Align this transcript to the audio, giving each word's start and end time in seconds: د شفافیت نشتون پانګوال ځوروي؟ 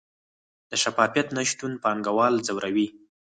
د 0.69 0.71
شفافیت 0.83 1.27
نشتون 1.37 1.71
پانګوال 1.83 2.33
ځوروي؟ 2.47 2.87